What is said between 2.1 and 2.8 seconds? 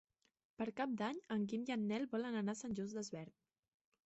volen anar a Sant